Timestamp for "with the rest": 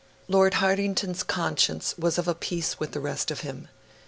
2.79-3.29